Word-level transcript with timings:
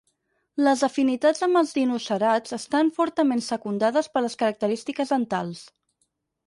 Les 0.67 0.79
afinitats 0.87 1.45
amb 1.47 1.59
els 1.61 1.73
dinocerats 1.79 2.57
estan 2.59 2.91
fortament 2.99 3.45
secundades 3.51 4.11
per 4.17 4.27
les 4.29 4.39
característiques 4.43 5.17
dentals. 5.17 5.65